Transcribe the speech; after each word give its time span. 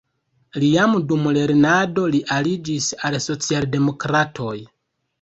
Li 0.63 0.69
jam 0.75 0.95
dum 1.11 1.27
lernado 1.37 2.07
li 2.17 2.23
aliĝis 2.39 2.91
al 3.11 3.21
socialdemokratoj. 3.29 4.61